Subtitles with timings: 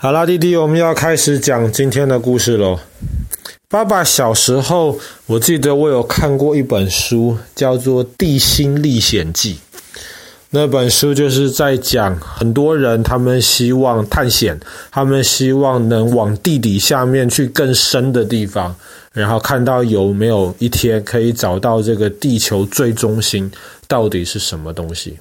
[0.00, 2.78] 好啦，弟弟，我们要开始讲今天的故事喽。
[3.68, 9.54] 爸爸小时候，我记得我有看过一本书，叫做《地心历险记》。
[10.50, 14.60] 那本书就是在讲很多人，他们希望探险，
[14.92, 18.72] 他们希望能往地底下面去更深的地方，
[19.12, 23.50] 然后看到有没有一天可以找到这个地球最中心
[23.88, 25.18] 到底是什么东西。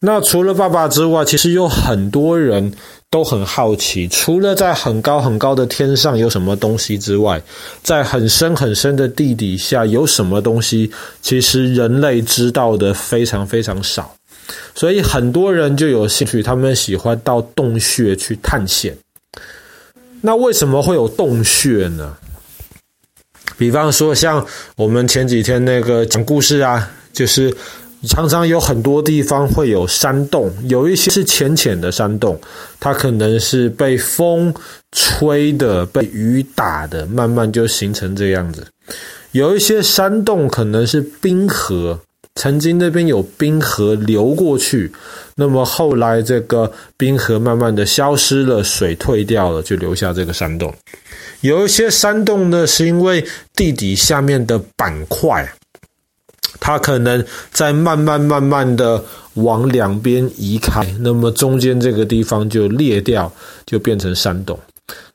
[0.00, 2.70] 那除了爸爸之外，其实有很多人
[3.14, 7.40] 都很好奇，除了在很高很高的天上有什么东西之外，
[7.80, 10.90] 在很深很深的地底下有什么东西，
[11.22, 14.12] 其实人类知道的非常非常少，
[14.74, 18.92] 所以很多人就有兴趣，他们喜欢到洞穴去探险。
[20.20, 22.16] 那为什么会有洞穴呢？
[23.56, 27.54] 比方说，像我们前几天那个讲故事啊，就是。
[28.08, 32.38] 常常有很多地方会有山洞，有一些是浅浅的山洞，
[32.78, 34.54] 它可能是被风
[34.92, 38.66] 吹的、被雨打的，慢慢就形成这样子。
[39.32, 41.98] 有一些山洞可能是冰河，
[42.34, 44.92] 曾经那边有冰河流过去，
[45.36, 50.72] 那么后来这个冰河慢慢的消失了，水退掉了，就留下这个山洞。
[51.40, 53.24] 有一些山洞呢，是因为
[53.54, 55.46] 地底下面的板块。
[56.60, 59.02] 它可能在慢慢慢慢的
[59.34, 63.30] 往两边移开，那么中间这个地方就裂掉，
[63.66, 64.58] 就变成山洞。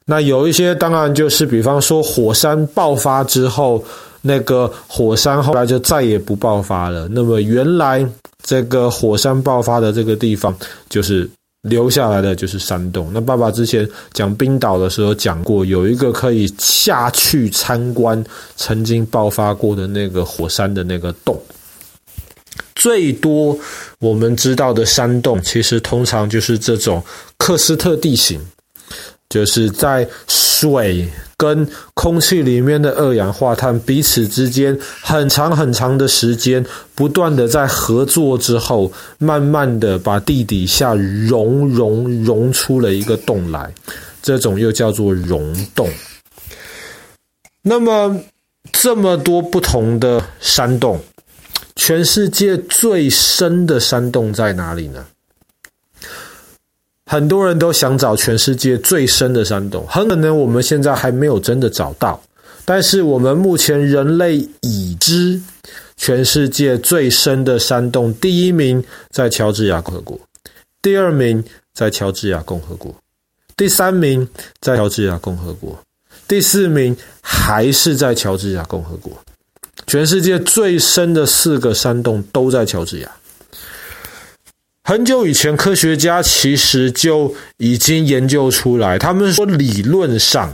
[0.05, 3.83] 那有一些当然就是，比方说火山爆发之后，
[4.21, 7.07] 那个火山后来就再也不爆发了。
[7.09, 8.05] 那么原来
[8.43, 10.55] 这个火山爆发的这个地方
[10.89, 11.29] 就是。
[11.63, 13.09] 留下来的就是山洞。
[13.13, 18.23] 那爸爸之前讲冰岛的时候讲过，有一个可以下去参观
[18.55, 21.41] 曾经爆发过的那个火山的那个洞。
[22.75, 23.57] 最多
[23.99, 27.03] 我们知道的山洞，其实通常就是这种
[27.37, 28.39] 喀斯特地形。
[29.29, 30.09] 就是在
[30.59, 31.07] 水
[31.37, 43.73] 跟空气里面的二氧化碳彼此之间很长很长的时间不断的在合作之后，慢慢的把地底下熔融融出了一个洞来，
[44.21, 45.89] 这种又叫做溶洞。
[47.61, 48.19] 那么
[48.73, 50.99] 这么多不同的山洞，
[51.77, 55.05] 全世界最深的山洞在哪里呢？
[57.11, 62.21] 很多人都想找全世界最深的山洞，很可能我们现在还没有真的找到。
[62.65, 65.41] 但是我们目前人类已知
[65.97, 70.19] 全世界最深的山洞，第一名在乔治亚共和国，
[70.83, 71.43] 第二名
[71.73, 72.95] 在乔治亚共和国，
[73.57, 74.29] 第三名
[74.61, 75.75] 在乔治亚共和国，
[76.27, 79.11] 第四名还是在乔治亚共和国。
[79.87, 83.11] 全世界最深的四个山洞都在乔治亚。
[84.89, 90.51] 很久以前，科学家其实就已经研究出来，他们说理论上，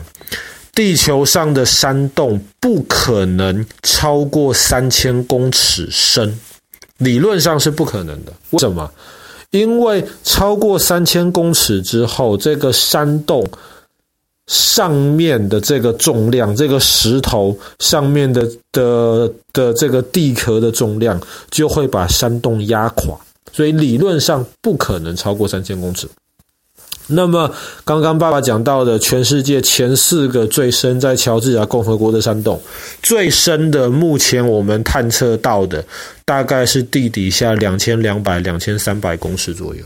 [0.74, 6.38] 地球上的山洞不可能超过三千公尺深，
[6.98, 8.34] 理论上是不可能的。
[8.50, 8.92] 为什么？
[9.52, 13.42] 因为超过三千公尺之后，这个山洞
[14.48, 21.18] 上面的这个重量，这个石头上面的的的这个地壳的重量，
[21.50, 23.18] 就会把山洞压垮。
[23.56, 26.10] 所以理论上不可能超过三千公尺。
[27.08, 27.50] 那么
[27.86, 32.60] 刚刚爸爸讲到的全世界前四个最深在乔治亚共和国的山洞，
[33.02, 35.86] 最深的目前我们探测到的
[36.26, 39.86] 大概是地底下两千两百、两千三百公尺左右。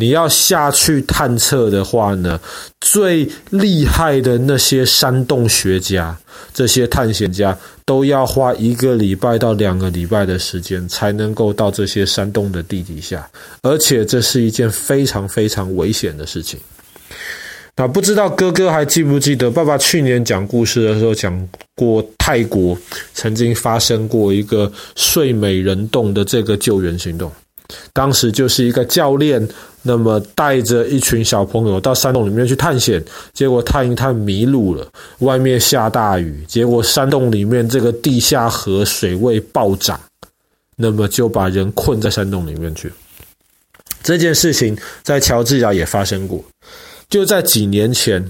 [0.00, 2.40] 你要下去探测的话呢，
[2.80, 6.16] 最厉害的那些山洞学家、
[6.54, 13.28] 这些探险家都要花一个礼拜到两个礼拜的时间，才能够到这些山洞的地底下，
[13.60, 16.58] 而且这是一件非常非常危险的事情。
[17.76, 22.74] 那不知道哥哥还记不记得，爸爸去年讲故事的时候讲过，泰国
[23.12, 27.30] 曾经发生过一个睡美人洞的这个救援行动。
[27.92, 29.48] 当时就是一个教练，
[29.82, 33.02] 那么带着一群小朋友到山洞里面去探险，
[33.32, 34.86] 结果探一探迷路了，
[35.20, 39.98] 外面下大雨，结果山洞里面这个地下河水位暴涨，
[40.76, 42.92] 那么就把人困在山洞里面去。
[44.02, 46.42] 这件事情在乔治亚也发生过。
[47.08, 48.24] 就在几年前，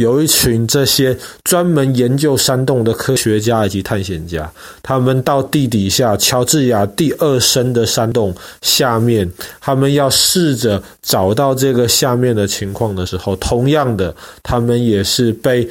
[0.00, 4.50] 有一群这些专门研究山洞的科学家以及探险家，
[4.82, 9.30] 他们到地底下乔治亚第二深的山洞下面，
[9.60, 15.68] 他们要试着找到这个下面的情况的时候，同样的，他们也是被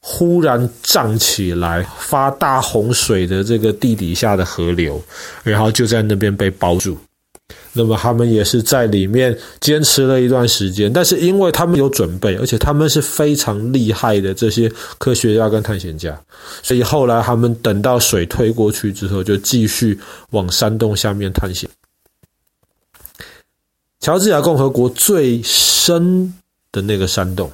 [0.00, 5.02] 忽然涨起来发大洪水的这个地底下的河流，
[5.42, 6.96] 然后就在那边被包住。
[7.74, 16.20] 那么他们也是在里面坚持了一段时间，但是因为他们有准备，而且他们是非常厉害的这些科学家跟探险家，
[16.62, 19.98] 所以后来他们等到水退过去之后，就继续
[20.30, 21.66] 往山洞下面探险。
[24.00, 26.34] 乔治亚共和国最深
[26.70, 27.50] 的那个山洞，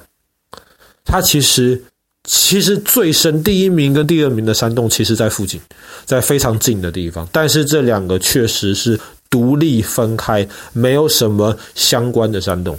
[1.05, 1.81] 它其实
[2.25, 5.61] 其实最深，第一名跟第二名的山洞其实在附近，
[6.03, 8.99] 在非常近的地方，但是这两个确实是。
[9.29, 12.77] 独立分开，没有什么相关的山洞。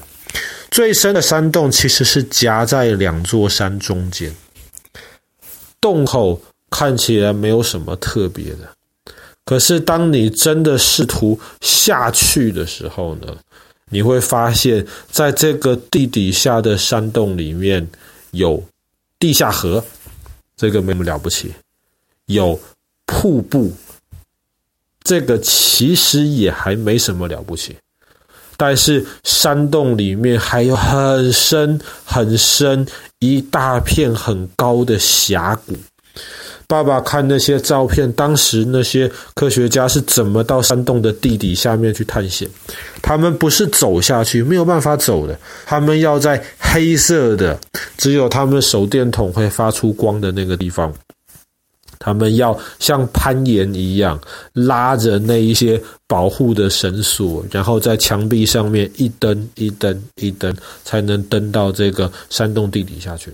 [0.70, 4.34] 最深的山洞其实是夹在两座山中间，
[5.80, 8.68] 洞口看起来没有什么特别的。
[9.44, 13.36] 可是当你真的试图下去的时候呢，
[13.88, 17.84] 你会发现在这个地底下的山洞里面
[18.30, 18.62] 有
[19.18, 19.84] 地下河，
[20.56, 21.52] 这个没什么了不起，
[22.26, 22.58] 有
[23.06, 23.72] 瀑布。
[25.02, 27.76] 这个其实也还没什么了不起，
[28.56, 32.86] 但是山洞里面还有很深很深
[33.18, 35.74] 一大片很高的峡谷。
[36.68, 42.48] 爸爸看那些照片，当时那些科学家是怎么到山洞的地底下面去探险？
[43.02, 45.36] 他们不是走下去，没有办法走的，
[45.66, 47.58] 他们要在黑色的，
[47.96, 50.94] 只有他们手电筒会发出光的那个地方。
[52.02, 54.18] 他们要像攀岩一样
[54.54, 60.52] 拉着那一些保护的绳索，然后在墙壁上面一蹬一蹬一蹬，
[60.82, 63.30] 才能登到这个山洞地底下去。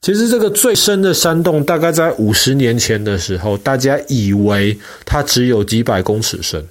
[0.00, 6.66] 其实这个最深的山洞，大概在五十年前的时候，大家以为它只有几百公尺深，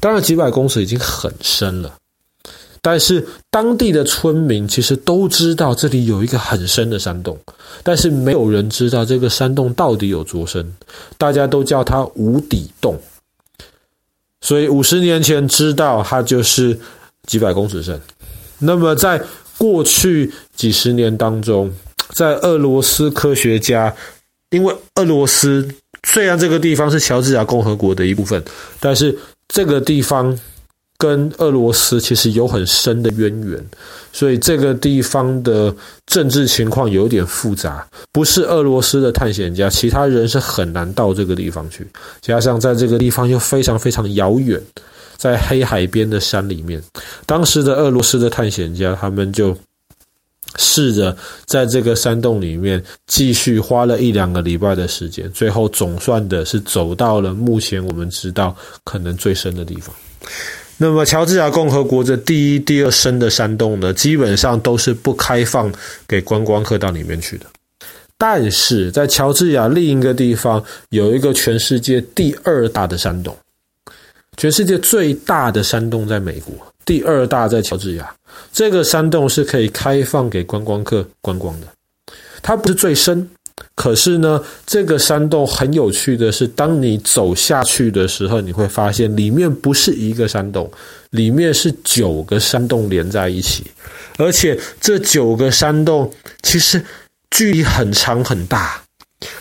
[0.00, 1.99] 当然几百公尺已经很深了。
[2.82, 7.38] 但是当地的村民其实都知道这里有一个很深的山洞，
[7.82, 10.66] 但是没有人知道这个山洞到底有多深，
[11.18, 12.98] 大家都叫它无底洞。
[14.40, 16.78] 所以五十年前知道它就是
[17.26, 18.00] 几百公尺深。
[18.58, 19.22] 那么在
[19.58, 21.70] 过去几十年当中，
[22.14, 23.94] 在俄罗斯科学家，
[24.48, 25.68] 因为俄罗斯
[26.04, 28.42] 虽然这个地方是乔治亚共和国的一部分，
[28.80, 29.18] 但是
[29.48, 30.38] 这个地方。
[31.00, 33.58] 跟俄罗斯其实有很深的渊源，
[34.12, 35.74] 所以这个地方的
[36.04, 37.88] 政治情况有点复杂。
[38.12, 41.86] 不是俄罗斯的探险家，其他人是很难到这个地方去。
[42.20, 44.60] 加上在这个地方又非常非常遥远，
[45.16, 46.82] 在黑海边的山里面，
[47.24, 49.56] 当时的俄罗斯的探险家他们就
[50.56, 51.16] 试着
[51.46, 58.54] 在这个山洞里面继续花了一两个礼拜的时间，最后总算的是走到了目前我们知道
[58.84, 59.94] 可能最深的地方。
[60.82, 65.70] 那么，乔治亚共和国的第一、第二深的山洞呢，基本上都是不开放
[66.08, 67.44] 给观光客到里面去的。
[68.16, 73.36] 但是在乔治亚另一个地方，有一个全世界第二大的山洞，
[74.38, 76.54] 全世界最大的山洞在美国，
[76.86, 78.10] 第二大在乔治亚。
[78.50, 81.66] 这个山洞是可以开放给观光客观光的，
[82.40, 83.28] 它不是最深。
[83.74, 90.70] 可是呢，这个山洞很有趣的是，当你走下去的时候，你会发现里面不是一个山洞，
[91.10, 93.64] 里面是九个山洞连在一起，
[94.18, 96.12] 而且这九个山洞
[96.42, 96.84] 其实
[97.30, 98.82] 距离很长很大。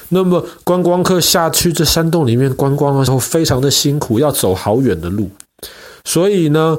[0.10, 5.30] 那么观光客下去这山洞里面观光的时候，非常的辛苦，要走好远的路，
[6.06, 6.78] 所以呢，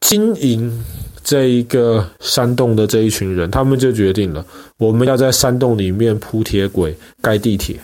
[0.00, 0.84] 经营。
[1.24, 4.44] 这一个山洞的这一群人，他们就决定了，
[4.78, 7.76] 我们要在山洞里面铺铁轨、盖地铁。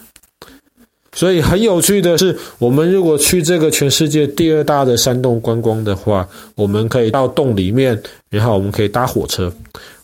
[1.15, 9.53] 所以很有趣的是，我们如果去这个全世界第二大的山洞观光的话，我们可以到洞里面，然后我们可以搭火车。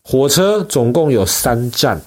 [0.02, 2.00] 火车总共有三站，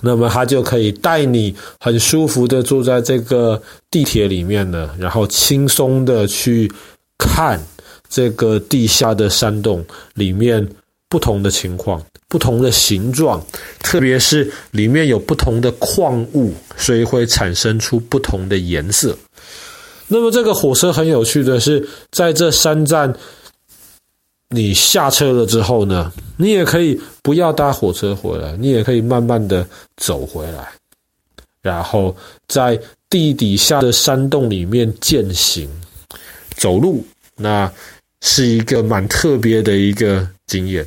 [0.00, 3.60] 那么它就可以带你很舒服的坐在这个
[3.90, 6.70] 地铁里面呢，然后轻松的去
[7.18, 7.60] 看。
[8.14, 10.64] 这个地下的山洞里面
[11.08, 13.44] 不同的情况、不同的形状，
[13.80, 19.18] 特别是里面有不同的矿物，所以会产生出不同的颜色。
[20.06, 23.12] 那么这个火车很有趣的是，在这三站，
[24.50, 29.66] 你下车了之后呢，你也可以不要搭火车回来，你也可以慢慢的
[29.96, 30.68] 走回来，
[31.60, 32.16] 然后
[32.46, 32.80] 在
[33.10, 35.68] 地底下的山洞里面健行
[36.56, 37.04] 走路。
[37.36, 37.68] 那
[38.26, 40.84] 是一个蛮特别的一个经验，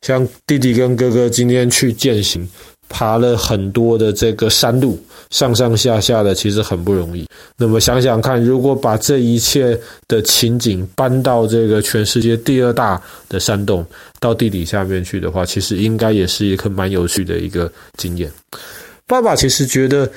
[0.00, 2.48] 像弟弟跟哥哥今天去践行，
[2.88, 7.28] 爬了很多的这个山路，上上下下的其实很不容易。
[7.58, 9.78] 那么想想看，如果把这一切
[10.08, 13.84] 的情景搬到这个全世界第二大的山洞，
[14.18, 18.32] 到地底下面去的话，其实应该也是一个蛮有趣的一个经验。
[19.06, 20.10] 爸爸其实觉得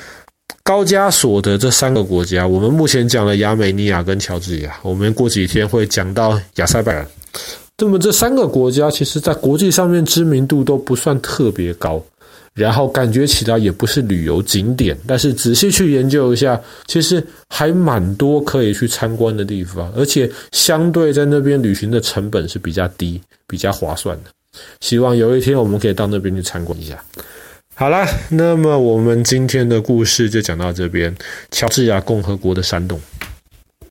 [0.64, 7.08] 高加索的这三个国家，我们目前讲了亚美尼亚跟乔治亚，我们过几天会讲到亚塞拜然。
[7.78, 12.00] 那么这三个国家，其实在国际上面知名度都不算特别高，
[12.54, 24.30] 然后感觉起来也不是旅游景点，但是仔细去研究一下，其实还蛮多可以去参观的地方，而且相对在那边旅行的成本是比较低、比较划算的。
[24.80, 27.04] 希望有一天我们可以到那边去参观一下。
[27.82, 31.16] 好啦，那么我们今天的故事就讲到这边，
[31.50, 33.02] 乔治亚共和国的山洞。